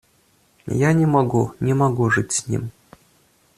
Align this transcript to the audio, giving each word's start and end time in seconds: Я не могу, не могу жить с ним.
Я 0.87 0.93
не 0.93 1.05
могу, 1.05 1.53
не 1.59 1.75
могу 1.75 2.09
жить 2.09 2.31
с 2.31 2.47
ним. 2.47 2.71